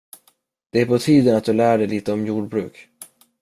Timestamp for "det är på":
0.71-0.99